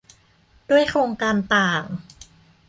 [0.69, 1.83] ด้วยโครงการต่าง